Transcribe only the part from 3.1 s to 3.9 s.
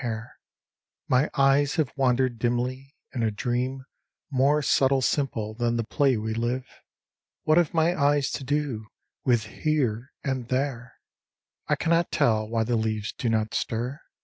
in a dream